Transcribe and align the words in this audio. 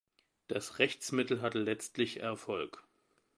Das 0.47 0.79
Rechtsmittel 0.79 1.43
hatte 1.43 1.59
letztlich 1.59 2.21
Erfolg. 2.21 2.83